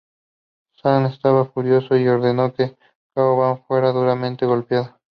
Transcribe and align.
Zhang 0.81 1.05
estaba 1.05 1.45
furioso 1.45 1.95
y 1.95 2.07
ordenó 2.07 2.55
que 2.55 2.75
Cao 3.13 3.37
Bao 3.37 3.63
fuera 3.67 3.91
duramente 3.91 4.47
golpeado. 4.47 4.99